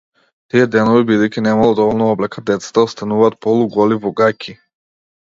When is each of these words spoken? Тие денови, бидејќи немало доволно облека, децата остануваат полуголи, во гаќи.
Тие 0.53 0.61
денови, 0.75 1.01
бидејќи 1.09 1.41
немало 1.47 1.75
доволно 1.79 2.07
облека, 2.13 2.43
децата 2.47 2.85
остануваат 2.85 3.37
полуголи, 3.47 3.99
во 4.07 4.13
гаќи. 4.21 4.57